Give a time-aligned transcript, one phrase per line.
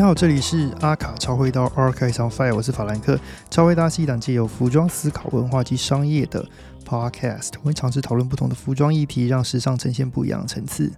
[0.00, 3.20] 你好，这里是阿卡超会刀 Archive on Fire，我是法兰克。
[3.50, 6.42] 超会刀是一档借由服装思考、文化及商业的
[6.86, 10.90] Podcast，我会尝试讨论不同的服装议题，让时尚呈现不一样的层次。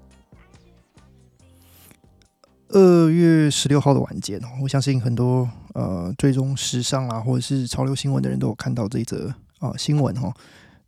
[2.68, 10.32] 二月十六号的晚间，我相信很多呃追踪时尚啊，或者是潮流新闻的人都有看到这一则啊新闻哈，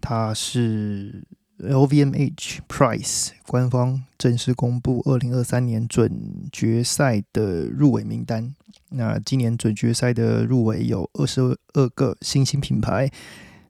[0.01, 1.25] 它是。
[1.69, 8.55] LVMH Price 官方正式公布二零二三年准决赛的入围名单。
[8.91, 11.41] 那今年准决赛的入围有二十
[11.73, 13.11] 二个新兴品牌。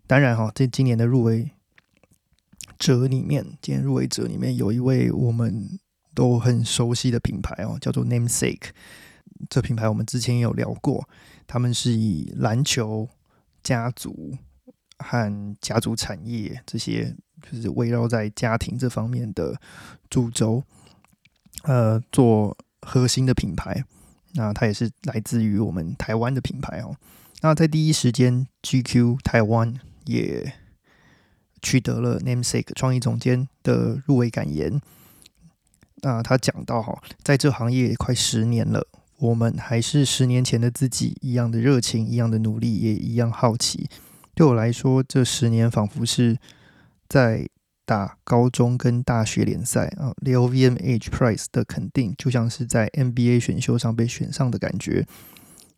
[0.07, 1.51] 当然哈，在今年的入围
[2.79, 5.79] 者里面，今年入围者里面有一位我们
[6.15, 8.71] 都很熟悉的品牌哦，叫做 Namesake。
[9.49, 11.09] 这品牌我们之前也有聊过，
[11.47, 13.09] 他们是以篮球
[13.63, 14.37] 家族
[14.99, 17.15] 和家族产业这些。
[17.51, 19.61] 就是围绕在家庭这方面的
[20.09, 20.63] 主轴，
[21.63, 23.85] 呃，做核心的品牌。
[24.37, 26.97] 那它也是来自于我们台湾的品牌哦。
[27.41, 30.55] 那在第一时间，GQ 台湾也
[31.63, 34.81] 取得了 Namesake 创意总监的入围感言。
[35.97, 43.89] 那他讲到哈，在这行业快十年了，我们还是十年前的自己一样的热情，一样的努力，也一样好奇。
[44.35, 46.37] 对我来说，这十年仿佛是。
[47.15, 47.49] 在
[47.85, 55.07] 打高中跟大学联赛啊，LVMH Prize 的肯定就像是在 NBA 选秀上被选上的感觉。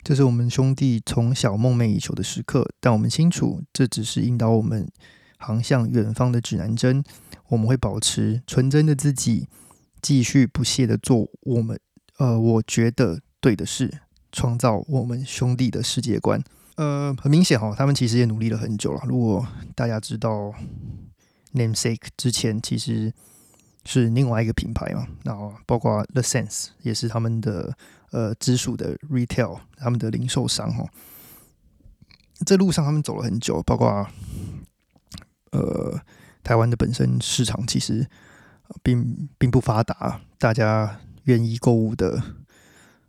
[0.01, 4.89] 这是我们兄弟从小梦寐以求的时刻，但我们清楚，这只是引导我们
[5.37, 7.03] 航向远方的指南针。
[7.49, 9.47] 我们会保持纯真的自己，
[10.01, 11.79] 继续不懈的做我们
[12.17, 13.99] 呃，我觉得对的事，
[14.31, 16.43] 创造我们兄弟的世界观。
[16.77, 19.01] 呃，很明显哈，他们其实也努力了很久了。
[19.05, 19.45] 如果
[19.75, 20.51] 大家知道。
[21.57, 23.11] Namesake 之前其实
[23.83, 27.75] 是另外一个品牌嘛，然后包括 The Sense 也是他们的
[28.11, 30.85] 呃直属的 retail，他们的零售商哈。
[32.45, 34.07] 这路上他们走了很久，包括
[35.51, 35.99] 呃
[36.43, 38.07] 台湾的本身市场其实
[38.83, 42.21] 并并不发达，大家愿意购物的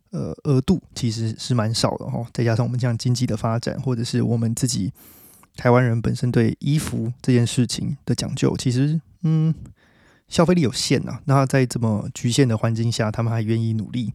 [0.09, 2.25] 呃额度其实是蛮少的哈。
[2.33, 4.91] 再加上我们这样经济的发展，或者是我们自己。
[5.59, 9.53] 台湾人本身对衣服这件事情的讲究，其实嗯，
[10.29, 11.19] 消费力有限呐。
[11.25, 14.13] 那在这么局限的环境下，他们还愿意努力，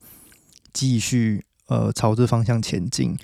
[0.72, 3.14] 继续呃朝这方向前进。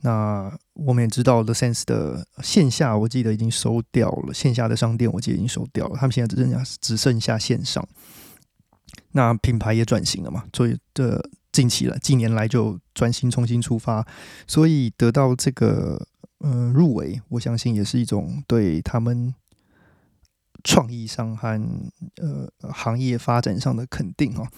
[0.00, 5.96] 那我们也知道，The Sense 的线下，我记得已经收掉了线下的商店，我记得已经收掉了。
[5.96, 7.86] 他们现在只剩下只剩下线上。
[9.12, 14.06] 那品牌也转型了嘛，所以这近期了，近年来就转型重新出发，
[14.46, 16.08] 所以得到这个。
[16.40, 19.34] 嗯，入围，我相信也是一种对他们
[20.62, 21.60] 创意上和
[22.16, 24.48] 呃行业发展上的肯定哈。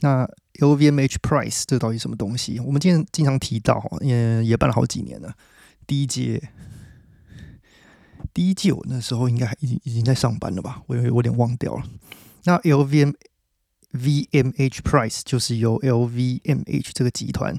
[0.00, 0.26] 那
[0.60, 2.58] LVMH Prize 这到底什么东西？
[2.60, 5.34] 我们今天经常提到，也也办了好几年了。
[5.86, 6.50] 第一届，
[8.32, 10.82] 第一届我那时候应该已经已经在上班了吧？
[10.86, 11.84] 我我有点忘掉了。
[12.44, 13.16] 那 LVMH
[14.82, 17.58] Prize 就是由 LVMH 这个集团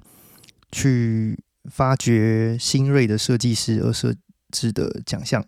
[0.72, 1.44] 去。
[1.70, 4.16] 发掘新锐的设计师而设
[4.52, 5.46] 置的奖项，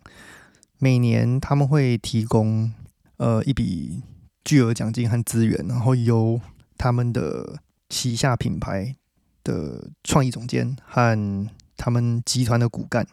[0.78, 2.72] 每年他们会提供
[3.16, 4.02] 呃一笔
[4.44, 6.40] 巨额奖金和资源，然后由
[6.76, 8.94] 他们的旗下品牌
[9.42, 13.06] 的创意总监和他们集团的骨干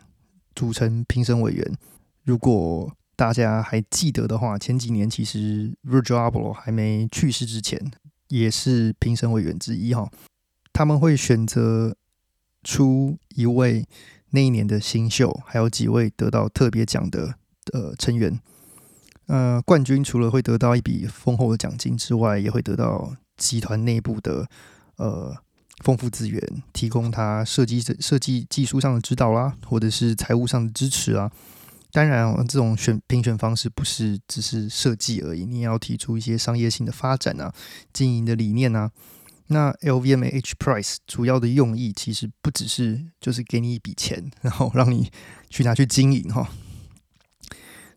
[0.55, 1.77] 组成评审委员。
[2.25, 7.91] 如果大家还记得的话，前几年其实 Virgil Abloh 还没去世之前，
[8.27, 10.11] 也是评审委员之一哈。
[10.73, 11.95] 他们会选择。
[12.67, 13.87] 出一位
[14.31, 17.35] 那一年的新秀，还有几位得到特别奖的
[17.71, 18.37] 呃成员。
[19.27, 24.45] 呃，冠军除了会得到一笔丰厚的奖金之外，也会得到集团内部的
[24.97, 25.33] 呃
[25.81, 26.41] 丰富资源，
[26.73, 31.31] 提供他设计设计技术上的指导啦，或者是财务上的支持啊。
[31.93, 37.53] 当然，这种选评选方式不是只是设计而已，你也要提出一些商业性的发展啊，
[37.93, 38.91] 经营的理念啊。
[39.49, 45.09] 那 LVMH Price 主要的用意其实不只是就是给你一笔钱，然后让你
[45.49, 46.49] 去拿去经营哈。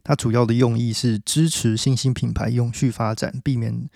[0.05, 3.91] 它主要的用意是支持新兴品牌永续发展，避免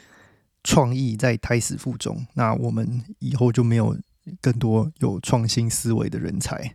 [0.65, 2.27] 创意在胎死腹中。
[2.35, 3.97] 那我们以后就没有
[4.41, 6.75] 更多有创新思维的人才。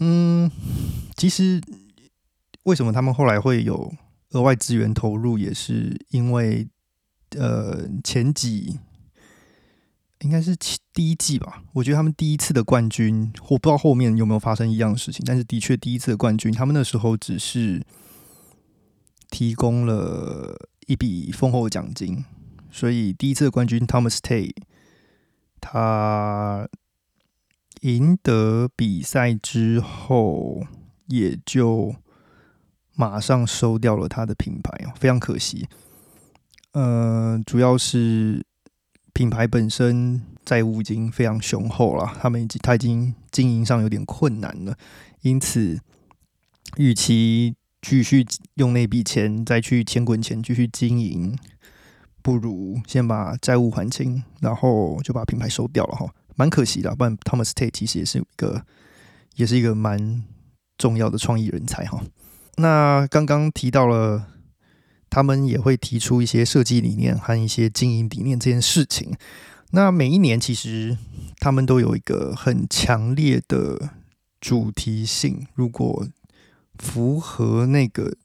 [0.00, 0.50] 嗯，
[1.16, 1.62] 其实
[2.64, 3.94] 为什么他们后来会有
[4.30, 6.68] 额外资源投入，也是因为。
[7.38, 8.78] 呃，前几
[10.20, 10.56] 应该是
[10.92, 11.62] 第一季吧。
[11.72, 17.84] 我觉得他们第一次的冠军，我不知道后面有没有发生一样的事情，但是的确第一次的冠军，他们那时候只是
[19.30, 22.24] 提供了一笔丰厚的奖金，
[22.70, 24.52] 所以第一次的冠军 Thomas Tay，
[25.60, 26.68] 他
[27.82, 30.66] 赢得比赛之后，
[31.06, 31.94] 也就
[32.94, 35.66] 马上收掉了他的品牌哦，非常可惜。
[36.72, 38.44] 呃，主要是
[39.12, 44.76] 品牌本身债务已经非常雄厚了，他们已经他已经经营上有点困难了，
[45.22, 45.80] 因此，
[46.76, 51.36] 与其继续用那笔钱再去钱滚钱继续经营。
[52.22, 56.06] 不如先把债务还清，然后就把品牌收掉了哈，
[56.36, 56.94] 蛮可惜的。
[56.94, 58.62] 不然 Thomas Tate 其实也是一个，
[59.36, 60.22] 也是一个蛮
[60.76, 62.02] 重要的创意人才哈。
[62.56, 64.26] 那刚刚提到了，
[65.10, 69.14] 他们也会提出一些设计理念和一些经营理念这件事情。
[69.72, 70.96] 那每一年其实
[71.38, 73.90] 他们都有一个很强烈的
[74.40, 76.06] 主题性，如果
[76.78, 78.16] 符合那个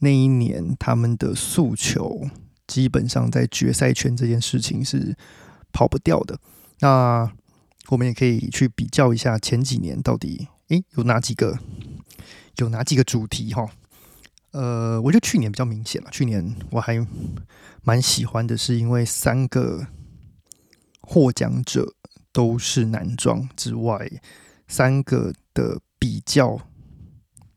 [0.00, 2.28] 那一年他们的诉求。
[2.68, 5.16] 基本上在决赛圈这件事情是
[5.72, 6.38] 跑不掉的。
[6.80, 7.32] 那
[7.88, 11.58] 我们也可以去比较一下前几年到底诶有哪几个
[12.56, 13.66] 有哪几个主题哈？
[14.52, 16.10] 呃，我觉得去年比较明显了。
[16.10, 17.06] 去年我还
[17.82, 19.86] 蛮喜欢的，是因为三个
[21.00, 21.94] 获奖者
[22.32, 24.10] 都是男装之外，
[24.66, 26.58] 三个的比较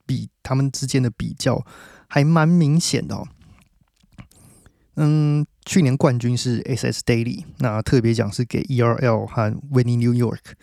[0.05, 1.65] 比他们之间的比较
[2.07, 3.27] 还蛮明显的哦。
[4.95, 10.55] 嗯，去年冠军是 SS Daily，那特别奖是给 ERL 和 Winnie New York，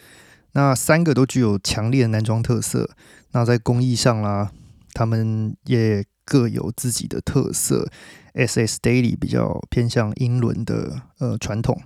[0.52, 2.90] 那三个都具有强烈的男装特色。
[3.32, 4.52] 那在工艺上啦，
[4.92, 7.90] 他们也各有自己的特色。
[8.34, 11.80] SS Daily 比较偏向英伦的呃传统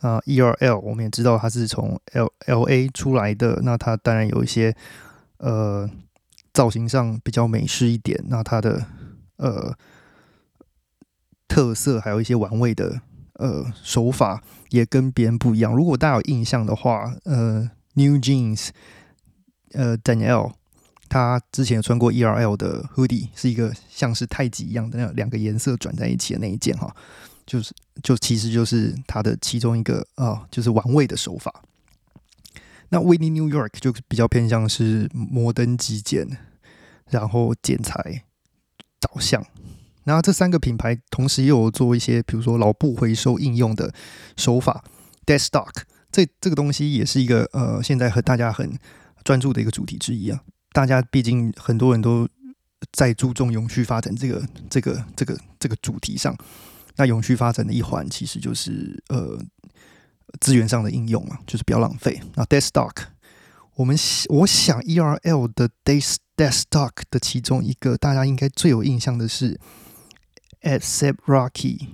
[0.00, 4.74] 啊，ERL 我们也知道它是从 L L A 出来的，那它当然有一些
[5.36, 5.88] 呃
[6.52, 8.86] 造型上比较美式一点，那它的
[9.36, 9.74] 呃。
[11.52, 13.00] 特色还有一些玩味的
[13.32, 15.74] 呃手法也跟别人不一样。
[15.74, 18.68] 如果大家有印象的话，呃，New Jeans，
[19.72, 20.52] 呃，Daniel，
[21.10, 26.94] 他之前有穿过 ERL 的 hoodie，是一个像是太极一样的那两个颜色转在一起的那一件哈，
[27.44, 31.52] 就是就其实就是他的其中一个啊，就是玩味的手法。
[32.90, 36.26] 那 Winnie New York 就比较偏向是摩登极简，
[37.08, 38.24] 然后剪裁
[39.00, 39.44] 导向。
[40.04, 43.92] 然后这三个品牌同时又有做一些，比如说老布回收应用的
[44.36, 44.82] 手法
[45.26, 48.76] ，dead stock，这这个东西也是一个呃，现在和大家很
[49.22, 50.40] 专注的一个主题之一啊。
[50.72, 52.28] 大家毕竟很多人都
[52.92, 56.36] 在注重永续发展这个这个这个这个主题上。
[56.96, 59.40] 那永续发展的一环其实就是呃
[60.40, 62.20] 资源上的应用嘛，就是不要浪费。
[62.34, 62.94] 那 dead stock，
[63.76, 63.96] 我们
[64.28, 69.58] 我想 E R L 的 dead dead stock 的其中一个大家应该最有印象的是。
[70.62, 70.82] At
[71.24, 71.88] Rocky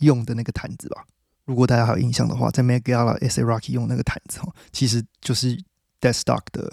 [0.00, 1.06] 用的那个毯子吧，
[1.46, 5.56] 如果大家还有印象的话，在 Met Gala At Rocky 用那个毯子哦，其实就是
[6.02, 6.70] Dead Stock 的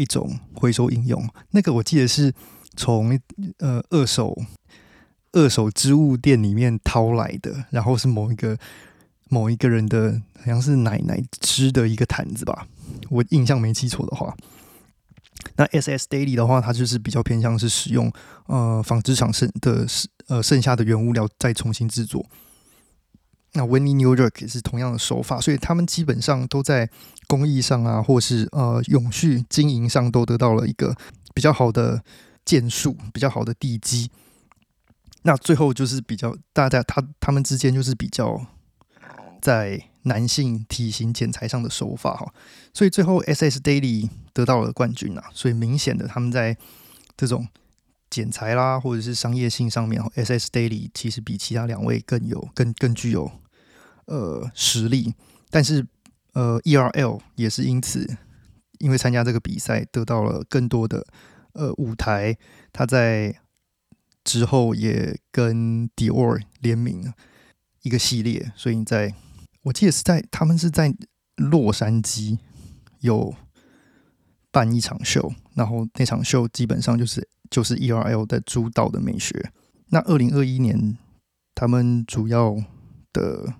[0.00, 1.28] 一种回收应用。
[1.50, 2.32] 那个我记得是
[2.74, 3.20] 从
[3.58, 4.36] 呃二手
[5.32, 8.56] 二手织物店里面掏来的，然后是某一个
[9.28, 12.66] 某一个人的，好像是奶奶织的一个毯子吧，
[13.10, 14.34] 我印象没记错的话。
[15.56, 18.12] 那 S S Daily 的话，它就是比较偏向是使用
[18.46, 19.86] 呃纺织厂剩的
[20.28, 22.24] 呃剩下的原物料再重新制作。
[23.52, 26.88] 那 Winnie New York 也是同样的手法，所以他们基本上都在
[27.26, 30.94] 工艺上啊，或是呃永续经营上都得到了一个
[31.34, 32.02] 比较好的
[32.44, 34.10] 建树，比较好的地基。
[35.22, 38.46] 那最后就是比较大家他他们之间就是比较
[39.40, 39.84] 在。
[40.04, 42.32] 男性体型剪裁上的手法哈，
[42.72, 46.56] 所以最后 S S Daily 得到了冠军啊，所以明显的他们在
[47.18, 47.46] 这种
[48.08, 53.30] 剪裁啦或者是商业性上面，S S Daily 其实比其他两位更有更更具有
[54.10, 55.14] 呃实力，
[55.48, 55.86] 但是
[56.34, 58.06] 呃 E R L 也是因此
[58.80, 61.06] 因为参加这个比赛得到了更多的
[61.54, 62.36] 呃舞台，
[62.70, 63.40] 他在
[64.22, 67.10] 之后也跟 Dior 联名
[67.80, 69.14] 一个系列，所以在。
[69.64, 70.90] 我记得是在他们是在
[71.36, 72.38] 洛杉矶
[73.00, 73.34] 有
[74.50, 79.52] 办一场秀，然后那场秀基本上就是就是 E R L 的主导的美学。
[79.88, 80.96] 那二零二一年
[81.54, 82.56] 他们主要
[83.12, 83.52] 的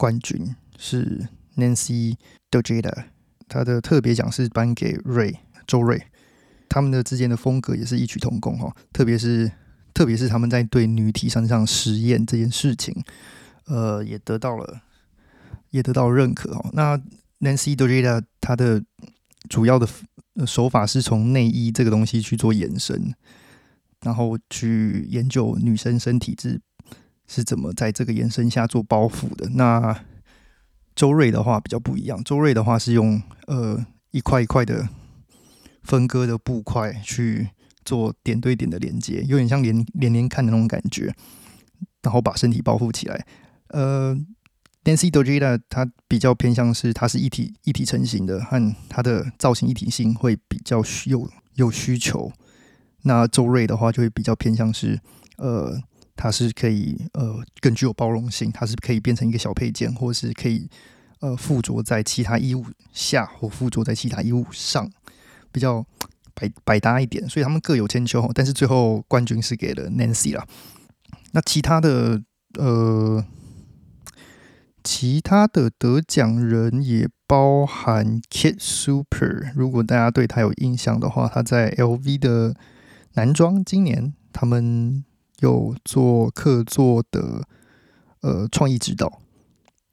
[0.00, 2.16] 冠军是 Nancy
[2.50, 3.04] Dojeda，
[3.46, 6.02] 他的特别奖是颁给瑞周瑞，
[6.70, 9.52] 他们的之间的风格也是异曲同工哈，特别是
[9.92, 13.04] 特别是他们在对女体身上实验这件事情，
[13.66, 14.80] 呃，也得到了。
[15.72, 16.70] 也得到认可哦。
[16.72, 16.98] 那
[17.38, 18.82] Nancy Dojeda 她的
[19.48, 19.86] 主要的
[20.44, 23.14] 手法是从内衣这个东西去做延伸，
[24.00, 26.60] 然后去研究女生身体质
[27.32, 29.48] 是怎么在这个延伸下做包覆的。
[29.50, 29.96] 那
[30.96, 34.88] 周瑞的话比较不一样，周瑞的话是用呃一块一块的
[35.84, 37.50] 分割的布块去
[37.84, 41.14] 做点对点的连接，有点像连连连看的那种感觉，
[42.02, 43.24] 然后把身体包覆起来。
[43.68, 44.12] 呃
[44.82, 52.32] ，Nancy Dojita 它比较偏向是它是一体一体成型的，和它的造型一体性会比较有有需求。
[53.02, 55.00] 那周瑞的话就会比较偏向是
[55.36, 55.80] 呃。
[56.22, 60.68] 它是可以呃更具有包容性，它是可以变成一个小配件，或是可以
[61.20, 64.90] 呃附着在其他衣物下，或附着在其他衣物上，
[65.50, 65.82] 比较
[66.34, 67.26] 百百搭一点。
[67.26, 70.46] 所以他们各有千秋，但是最后冠军是给了 Nancy 啦。
[71.32, 72.20] 那其他的
[72.58, 73.24] 呃
[74.84, 82.54] 其他的得奖人也包含 Kid Super，如果大家对他有印象的话，他在 LV 的
[83.14, 85.02] 男装今年他们。
[85.40, 87.46] 有做客座的
[88.20, 89.20] 呃创意指导，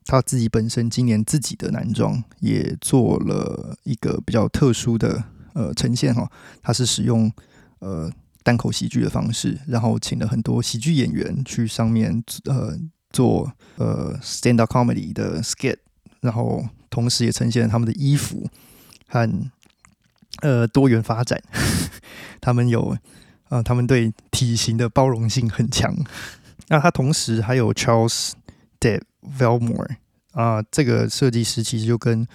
[0.06, 5.24] 他自己本身今年自己的男装也做了一个比较特殊的
[5.54, 6.30] 呃呈现哈，
[6.62, 7.32] 他是使用
[7.80, 8.12] 呃
[8.44, 12.78] 单口喜剧的方式，然后请了很多喜剧演员去上面呃
[13.12, 15.78] 做呃 stand up comedy 的 skit，
[16.22, 18.50] 然后同时也呈现了他们的衣服
[19.08, 19.30] 和
[20.42, 21.42] 呃多元发展，
[22.42, 22.98] 他们有。
[23.50, 25.96] 啊，他们对体型的包容性很强。
[26.70, 28.32] 那他同时还有 Charles
[28.80, 29.02] De
[29.40, 29.96] Velmore
[30.32, 32.28] 啊，这个设计师其实就跟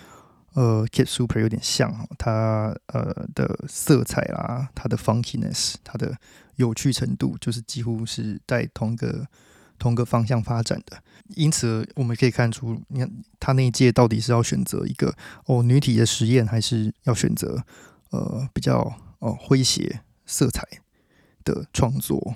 [0.55, 6.17] 呃 Kid Super 有点像，他呃的色彩啦，他的 funkiness，他的
[6.57, 9.27] 有趣程度，就是几乎是在同个
[9.79, 11.03] 同个方向发展的。
[11.37, 15.15] 因此，我们可以看出，你看他那一届到底是要选择一个
[15.47, 17.63] 哦女体的实验，还是要选择
[18.11, 18.79] 呃比较
[19.19, 20.67] 哦诙谐色彩？
[21.45, 22.35] 的创作，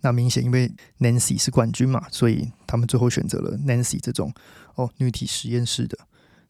[0.00, 4.32] 那明显因为 Nancy 是冠军嘛，所以他们最后选择了 Nancy 这种
[4.74, 5.98] 哦女体实验室的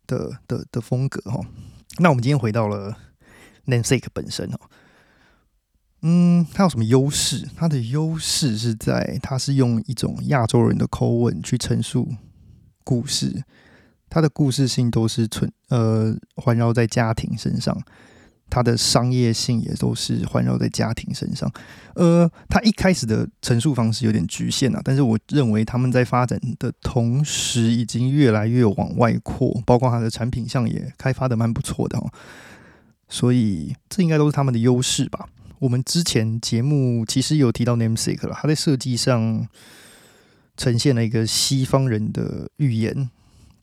[0.07, 1.41] 的的的风格哈。
[1.99, 2.97] 那我们今天回到了
[3.67, 4.59] Nancy 本身哦，
[6.03, 7.49] 嗯，它有什么优势？
[7.57, 12.09] 它的优势是在它是用一种亚洲人的口吻去陈述
[12.83, 13.45] 故事，
[14.11, 17.81] 它的故事性都是存呃环绕在家庭身上。
[18.51, 21.51] 它的商业性也都是环绕在家庭身上，
[21.95, 32.09] 呃，他一开始的陈述方式有点局限啊，但是我认为他们在发展的同时，已经越来越往外扩，包括它的产品项也开发的蛮不错的哦，
[33.09, 35.29] 所以这应该都是他们的优势吧。
[35.59, 39.49] 我们之前节目其实有提到 Namesake 了，它在设计上
[40.57, 43.11] 呈现了一个西方人的语言。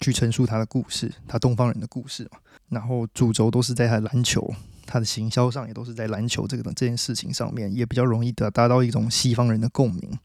[0.01, 2.39] 去陈述他的故事，他东方人的故事嘛，
[2.69, 4.53] 然后主轴都是在他的篮球。
[4.85, 10.19] 他的行销上也都是在篮球这个这件事情上面，也比较容易的达到一种西方人的共鸣。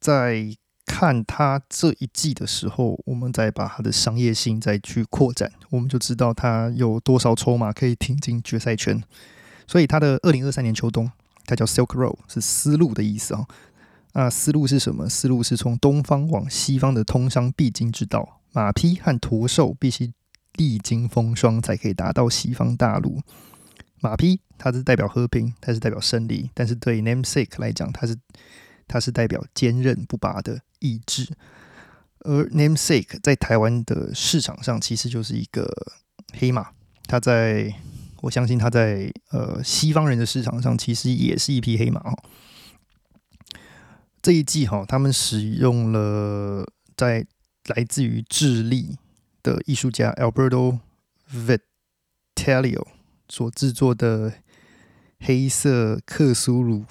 [0.00, 0.46] 在
[0.86, 9.02] 看他这一季的时候，我们再把他的商业性再去扩展，我们就知道他有多少筹码可以挺进决赛圈。
[9.66, 11.10] 所以他的二零二三年秋冬，
[11.46, 13.46] 他叫 Silk Road，是丝路的意思啊。
[14.12, 15.08] 那丝路是什么？
[15.08, 20.12] 丝路是从东方往西方的通商必经之道，马匹和驼兽必须
[20.54, 23.20] 历经风霜才可以达到西方大陆。
[24.00, 28.16] 马匹，它是代表和平，它是代表胜利，但是对 namesake 来讲，它是
[28.88, 31.28] 它是代表坚韧不拔的意志。
[32.20, 35.70] 而 namesake 在台湾的市场上，其实就是一个
[36.32, 36.68] 黑马。
[37.06, 37.74] 它在
[38.20, 42.18] 我相信，它在呃西方人的市场上，其实也是一匹黑马哦。
[44.22, 46.66] 这一季哈，他们使用了
[46.96, 47.26] 在
[47.76, 48.98] 来自于智利
[49.42, 50.78] 的艺术家 Alberto
[51.32, 52.86] Vitalio。
[53.32, 54.34] 所制作的
[55.20, 56.84] 黑色克苏鲁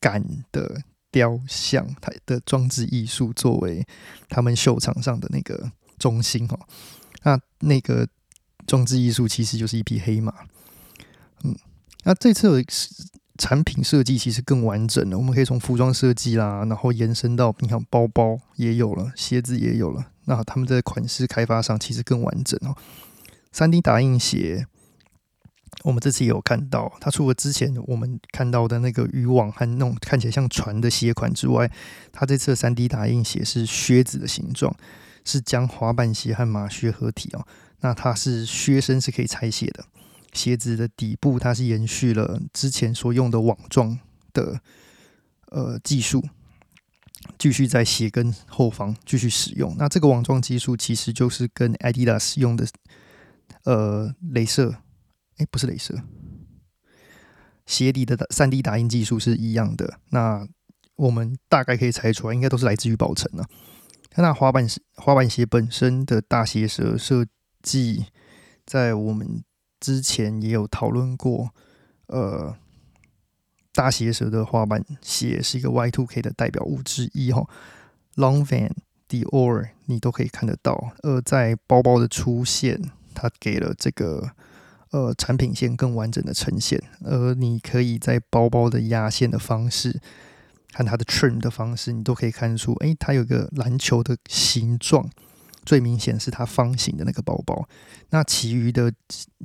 [0.00, 0.82] 感的
[1.12, 3.86] 雕像，它的装置艺术作为
[4.28, 6.58] 他们秀场上的那个中心哦。
[7.22, 8.08] 那那个
[8.66, 10.34] 装置艺术其实就是一匹黑马。
[11.44, 11.54] 嗯，
[12.02, 12.64] 那这次
[13.38, 15.18] 产品设计其实更完整了。
[15.18, 20.06] 我们可以从服装设计啦，然后延伸到你看包包也有了，鞋子也有了。
[20.24, 22.76] 那他们在款式开发上其实更完整哦。
[23.50, 24.66] 三 D 打印鞋。
[25.84, 31.68] 我们这次也有看到，它除了之前我们看到的那个渔网和那种看起来像船的鞋款之外，
[32.12, 34.72] 它这次的三 D 打印鞋是靴子的形状，
[35.24, 37.44] 是将滑板鞋和马靴合体哦。
[37.80, 39.84] 那它是靴身是可以拆卸的，
[40.32, 43.98] 鞋子的底部它是延续了之前所用的网状
[44.32, 44.60] 的
[45.46, 46.22] 呃技术，
[47.38, 49.74] 继续在鞋跟后方继续使用。
[49.78, 52.66] 那这个网状技术其实就是跟 Adidas 用的
[53.64, 54.76] 呃镭射。
[55.38, 55.98] 哎，不是镭射，
[57.64, 59.98] 鞋底的三 D 打印技术是一样的。
[60.10, 60.46] 那
[60.94, 63.48] 我们大概可以猜出来，应该都是来自于宝城啊。
[64.16, 67.24] 那滑板滑板鞋本身的大鞋舌设
[67.62, 68.04] 计，
[68.66, 69.42] 在我们
[69.82, 71.50] 之前也有讨论过。
[72.06, 72.54] 呃，
[73.72, 77.46] 大鞋舌的滑板鞋是一个 Y Two K 的代表物之一哈。
[78.14, 78.70] Long Van、
[79.08, 80.92] Dior 你都可以看得到。
[81.02, 82.80] 呃，在包包的出现，
[83.12, 84.30] 它给了这个
[84.90, 86.82] 呃产品线更完整的呈现。
[87.04, 90.00] 而你可以在包包的压线的方式。
[90.74, 95.06] 看它的 trim 的方式，你都可以看出，哎，它有个篮球的形状，
[95.64, 97.68] 最明显是它方形的那个包包。
[98.10, 98.92] 那其余的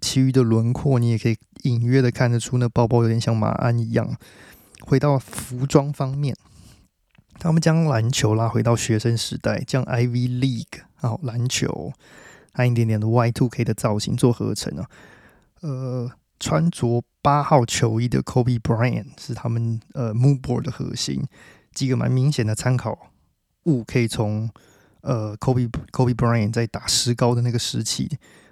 [0.01, 4.15] 其余的轮廓，你也可以隐约的看得出，那包包有点像马鞍一样。
[4.81, 6.35] 回到服装方面，
[7.39, 11.93] 他们将篮球拉回到学生时代，将 Ivy League 啊篮球
[12.53, 14.89] 和一点点的 Y Two K 的造型做合成啊，
[15.61, 16.11] 呃。
[16.39, 21.25] 穿着八号球衣的 Kobe Bryant 是他们呃 Moodboard 的核心，
[21.73, 23.09] 几个蛮明显的参考
[23.63, 24.47] 物可以从
[25.07, 28.09] 呃 Kobe Kobe Bryant 在打石膏的那个时期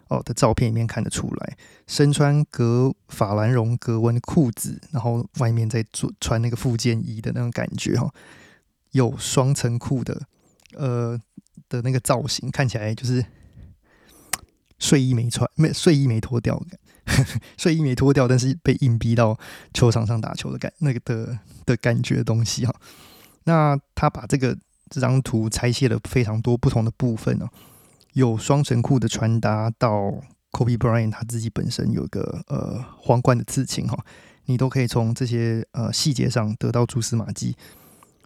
[0.07, 8.09] 哦的照片里面看得出来，身穿格法兰绒格纹裤子，然后外面再做穿那个附件衣的那种感觉哈，
[8.91, 10.21] 有双层裤的
[10.73, 11.19] 呃
[11.67, 13.25] 的那个造型，看起来就是
[14.79, 16.63] 睡衣没穿没睡衣没脱掉。
[17.55, 19.37] 睡衣没脱掉，但是被硬逼到
[19.75, 22.73] 球场上打球的感那个的的感觉东西哈。
[23.43, 24.57] 那他把这个
[24.95, 27.49] 这张图拆卸了非常多不同的部分哦，
[28.13, 29.91] 有双层裤的穿搭，到
[30.51, 34.05] Kobe Bryant 他自己本身有一个呃皇冠的刺青哈，
[34.45, 37.57] 你都可以从这些呃细节上得到蛛丝马迹。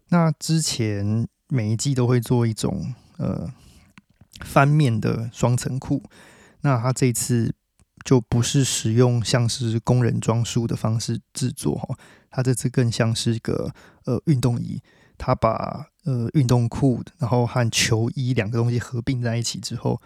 [0.09, 3.51] 那之前每一季都会做一种呃
[4.41, 6.03] 翻面的双层裤，
[6.61, 7.55] 那他这次。
[8.05, 11.99] 就不是使用像是工人装束的方式制作哈，
[12.31, 13.69] 它这次更像是一个
[14.05, 14.81] 呃运动衣，
[15.19, 20.01] 他把呃运动裤然后和球衣两个东西合并在一起之后，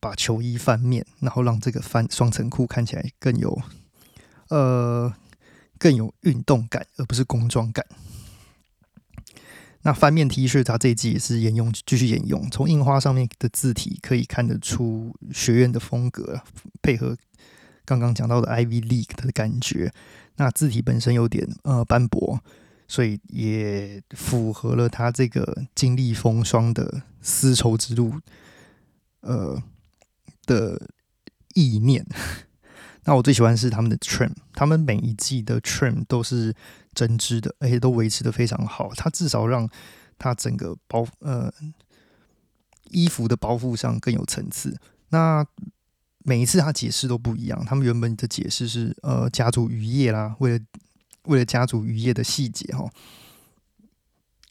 [0.00, 3.62] 把球衣翻面，然后让这个翻双层裤看起来更有
[4.48, 5.14] 呃
[5.78, 7.86] 更有运动感，而不是工装感。
[9.82, 12.50] 那翻面 T 恤，它这一季也是沿用，继续沿用。
[12.50, 16.42] 从印花上面的字体可以看得出学院的风格，
[16.82, 17.16] 配合
[17.86, 19.90] 刚刚讲到的 Ivy League 的感觉。
[20.36, 22.42] 那字体本身有点呃斑驳，
[22.90, 28.12] 所以也符合了他这个经历风霜的丝绸之路
[29.20, 29.62] 呃
[30.44, 30.88] 的
[31.54, 32.04] 意念。
[33.06, 36.52] 那我最喜欢是他们的 trim，他们每一季的 trim 都是
[36.92, 38.90] 针织的，而且都维持的非常好。
[38.96, 39.68] 它至少让
[40.18, 41.48] 它整个包呃
[42.88, 44.76] 衣服的包覆上更有层次。
[45.10, 45.46] 那
[46.24, 47.64] 每一次他解释都不一样。
[47.64, 50.64] 他们原本的解释是呃家族渔业啦，为了
[51.24, 52.90] 为了家族渔业的细节哈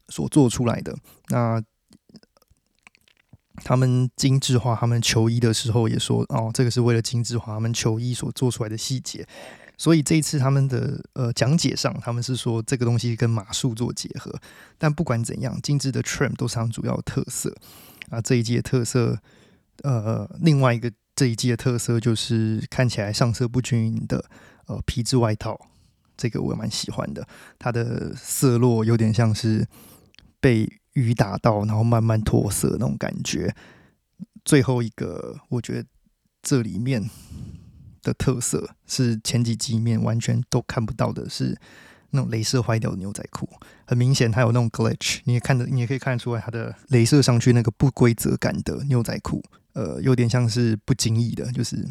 [0.08, 0.95] 所做出来的。
[1.29, 1.62] 那
[3.55, 9.27] 他们精致化他们球衣的时候，也说哦，这个是为了精致化他们球衣所做出来的细节。
[9.77, 14.34] 所以这一次他们的呃讲解上，他们是说这个东西跟马术做结合。
[14.77, 17.55] 但不管怎样，精致的 trim 都是他们主要特色
[18.10, 18.21] 啊。
[18.21, 19.17] 这一季的特色，
[19.84, 24.25] 呃，另外一个这一季的特色就是看起来上色不均匀的
[24.67, 25.58] 呃皮质外套，
[26.19, 27.27] 这个我也蛮喜欢的。
[27.58, 29.67] 它的色落有点像是
[30.39, 30.69] 被。
[30.93, 33.55] 雨打到，然后慢慢脱色那种感觉。
[34.43, 35.88] 最后一个，我觉得
[36.41, 37.10] 这里面
[38.01, 41.58] 的特色是前几集面完全都看不到的，是
[42.10, 43.47] 那种镭射坏掉的牛仔裤。
[43.86, 49.41] 很明显，它有那种 glitch，你也看得，你也可以看得出来，它的镭射上去那个不规则感的牛仔裤，
[49.73, 51.88] 呃，有点像是不经意的，就是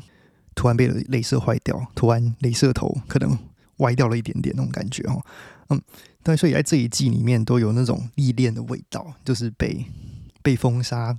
[0.54, 3.38] 突然被镭射坏掉，突然镭射头可能
[3.78, 5.24] 歪掉了一点点那种感觉哦。
[5.70, 5.80] 嗯。
[6.24, 9.86] 对，所以在这一季里面都有那种历练的味道，就是被
[10.42, 11.18] 被风沙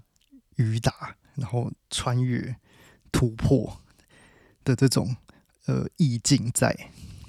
[0.57, 2.55] 雨打，然后穿越
[3.11, 3.81] 突破
[4.63, 5.15] 的这种
[5.65, 6.77] 呃意境在。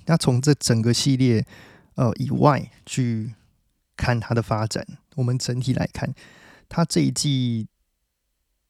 [0.04, 1.46] 那从这整个系列
[1.94, 3.32] 呃以外去
[3.96, 6.12] 看它的发展，我们整体来看，
[6.68, 7.66] 它这一季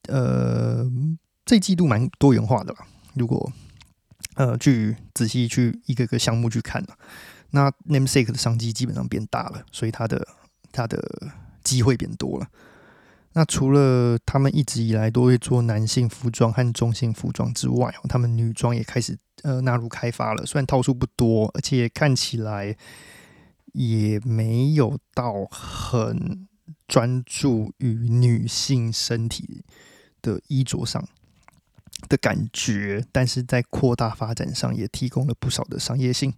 [0.06, 0.88] 呃
[1.44, 2.86] 这季度蛮多元化的吧？
[3.14, 3.50] 如果
[4.34, 6.84] 呃去仔细去一个个项目去看？
[7.50, 10.26] 那 Namesake 的商机基本上变大了，所以它的
[10.70, 11.02] 它的
[11.64, 12.46] 机会变多了。
[13.32, 20.44] 那除了他们一直以来都会做男性服装和中性服装之外，他们女装也开始呃纳入开发了。
[20.44, 22.76] 虽然套数不多，而且看起来
[23.72, 26.48] 也没有到很
[26.88, 29.64] 专注于女性身体
[30.20, 31.08] 的衣着上
[32.08, 36.34] 的感觉，但是在扩大发展上也提供了不少的商业性。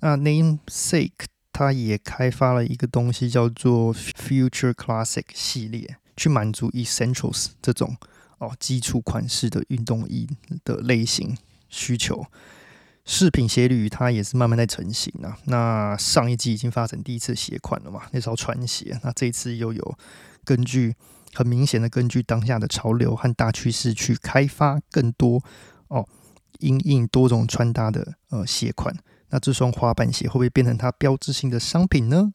[0.00, 7.96] 那 Namesake 它也开发了一个东西叫做 Future Classic 系列，去满足 Essentials 这种
[8.38, 10.28] 哦基础款式的运动衣
[10.64, 11.36] 的类型
[11.68, 12.26] 需求。
[13.04, 15.38] 饰品鞋履它也是慢慢在成型啊。
[15.46, 18.02] 那上一季已经发展第一次鞋款了嘛？
[18.12, 19.98] 那时候穿鞋，那这一次又有
[20.44, 20.94] 根据
[21.34, 25.42] 很明显的根据当下的潮流和大趋势去开发更多
[25.88, 26.08] 哦，
[26.58, 28.94] 因应多种穿搭的呃鞋款。
[29.30, 32.32] 那这双滑板鞋会不会变成它标志性的商品呢？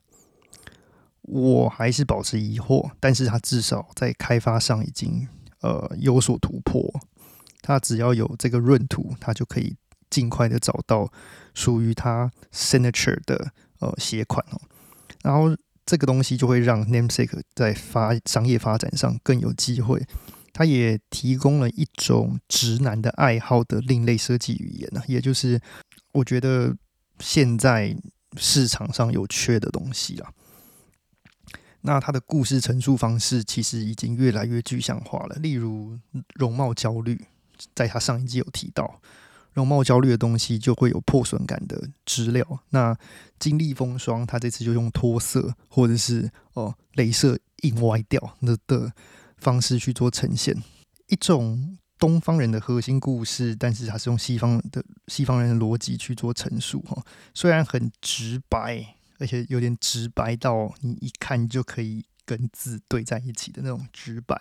[1.21, 5.27] 我还是保持疑惑，但是它至少在开发上已经
[5.61, 6.93] 呃有所突破。
[7.61, 9.75] 它只要有这个闰土，它就可以。
[10.09, 11.11] 尽快的找到
[11.55, 14.61] 属于它 signature 的呃鞋款哦，
[15.23, 15.49] 然后
[15.85, 20.05] 这个东西就会让 Namesake 在发商业发展上更有机会。
[20.53, 25.59] 它也提供了一种直男的爱好的另类设计语言呢，也就是
[26.11, 26.75] 我觉得
[27.19, 27.97] 现在
[28.37, 30.31] 市场上有缺的东西啊。
[31.81, 35.99] 那它的故事陈述方式其实已经越来越具象化了，例如
[36.35, 37.19] 容貌焦虑，
[37.73, 39.01] 在他上一季有提到。
[39.53, 42.45] 容貌焦虑的东西就会有破损感的资料。
[42.69, 42.95] 那
[43.39, 48.91] 经历风霜，它这次就用脱色或者是哦，镭射印歪掉的的
[49.37, 50.55] 方式去做呈现，
[51.07, 57.03] 一种东方人的核心故事，但是它是用西方的西方人的逻辑去做陈述哈。
[57.33, 62.05] 虽然很直白，而且有点直白到你一看就可以。
[62.25, 64.35] 跟字对在一起的那种直白，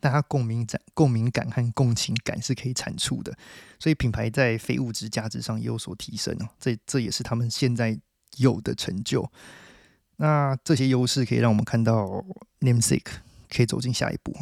[0.00, 3.36] 但它共鸣感、共鸣感和共情感是可以产出的，
[3.78, 6.48] 所以品牌在非物质价值上也有所提升哦。
[6.58, 7.98] 这这也是他们现在
[8.36, 9.30] 有的成就。
[10.16, 12.24] 那这些优势可以让我们看到
[12.60, 13.16] Namesake
[13.50, 14.34] 可以走进下一步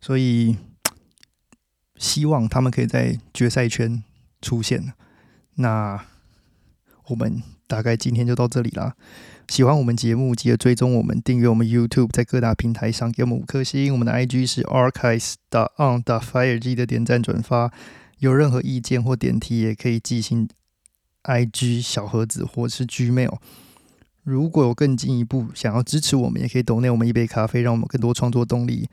[0.00, 0.56] 所以
[1.96, 4.02] 希望他们可以在决赛圈
[4.40, 4.94] 出现。
[5.56, 6.06] 那
[7.08, 8.96] 我们大概今天就到这里啦。
[9.50, 13.92] 喜欢我们节目，记得追踪我们，订阅我们 YouTube，在各大平台上给我们五颗星。
[13.92, 15.34] 我们的 IG 是 archives.
[15.76, 16.04] on.
[16.04, 17.72] fire，记得点赞转发。
[18.18, 20.48] 有任何意见或点题，也可以寄信
[21.24, 23.38] IG 小盒子或是 Gmail。
[24.22, 28.88] 如果有更进一步想要支持我们，也可以 donate 我们一杯咖啡，让我们更多创作动力。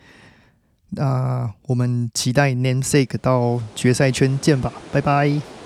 [0.90, 5.57] 那我们期待 Namesake 到决赛圈见吧，拜拜。